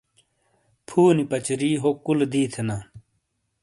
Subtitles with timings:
[0.87, 2.77] فُونی پَچاری ہو کُولے دِی تھینا۔